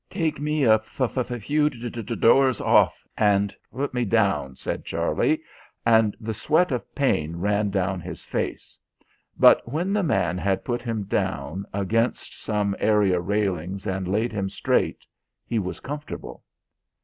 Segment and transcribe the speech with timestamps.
[0.09, 4.83] "Take me a f f few d d doors off, and put me down," said
[4.83, 5.43] Charlie,
[5.85, 8.79] and the sweat of pain ran down his face,
[9.37, 14.49] but when the man had put him down against some area railings, and laid him
[14.49, 15.05] straight,
[15.45, 16.43] he was comfortable.